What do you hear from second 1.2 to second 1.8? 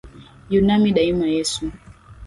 Yesu.